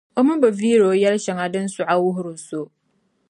[0.19, 2.61] O mi bi viiri O yɛli shɛŋa din sɔɣi n-wuhiri so.